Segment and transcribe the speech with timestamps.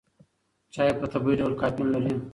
[0.73, 2.13] چای په طبیعي ډول کافین لري.